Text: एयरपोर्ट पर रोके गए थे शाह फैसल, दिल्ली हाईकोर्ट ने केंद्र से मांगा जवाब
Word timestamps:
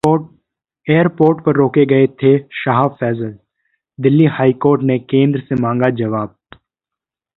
एयरपोर्ट 0.87 1.43
पर 1.45 1.55
रोके 1.55 1.85
गए 1.85 2.07
थे 2.23 2.37
शाह 2.53 2.87
फैसल, 2.99 3.33
दिल्ली 3.99 4.25
हाईकोर्ट 4.25 4.81
ने 4.81 4.97
केंद्र 4.99 5.39
से 5.39 5.55
मांगा 5.55 5.89
जवाब 5.95 6.35